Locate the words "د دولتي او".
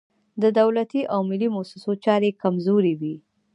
0.41-1.19